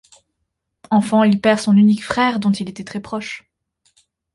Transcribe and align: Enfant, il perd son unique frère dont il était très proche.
Enfant, 0.89 1.21
il 1.23 1.39
perd 1.39 1.59
son 1.59 1.77
unique 1.77 2.03
frère 2.03 2.39
dont 2.39 2.51
il 2.51 2.67
était 2.67 2.83
très 2.83 3.01
proche. 3.01 3.47